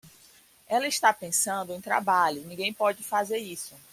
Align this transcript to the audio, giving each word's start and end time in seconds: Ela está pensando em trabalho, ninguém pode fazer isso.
Ela 0.67 0.87
está 0.87 1.13
pensando 1.13 1.75
em 1.75 1.79
trabalho, 1.79 2.41
ninguém 2.45 2.73
pode 2.73 3.03
fazer 3.03 3.37
isso. 3.37 3.75